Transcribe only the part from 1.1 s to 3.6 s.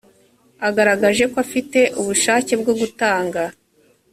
ko afite ubushake bwo gutanga